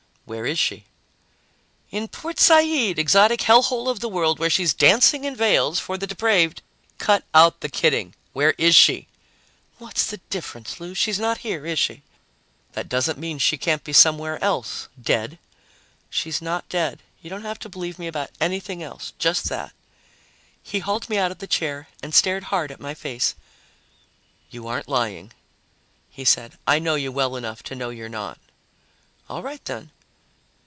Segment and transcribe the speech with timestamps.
[0.25, 0.85] "Where is she?"
[1.89, 6.07] "In Port Said, exotic hellhole of the world, where she's dancing in veils for the
[6.07, 6.61] depraved"
[6.99, 8.15] "Cut out the kidding!
[8.31, 9.09] Where is she?"
[9.77, 10.93] "What's the difference, Lou?
[10.95, 12.01] She's not here, is she?"
[12.71, 15.37] "That doesn't mean she can't be somewhere else, dead."
[16.09, 17.03] "She's not dead.
[17.21, 19.73] You don't have to believe me about anything else, just that."
[20.63, 23.35] He hauled me out of the chair and stared hard at my face.
[24.49, 25.33] "You aren't lying,"
[26.09, 26.57] he said.
[26.65, 28.39] "I know you well enough to know you're not."
[29.29, 29.91] "All right, then."